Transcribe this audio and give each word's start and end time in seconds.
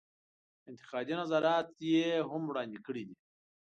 انتقادي 0.69 1.13
نظرات 1.21 1.67
یې 1.91 2.05
هم 2.29 2.41
وړاندې 2.47 2.79
کړي 2.85 3.03
دي. 3.07 3.15